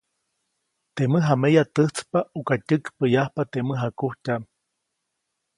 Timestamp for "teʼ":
0.93-1.07, 3.51-3.63